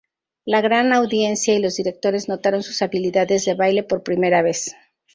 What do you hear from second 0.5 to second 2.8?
gran audiencia y los directores notaron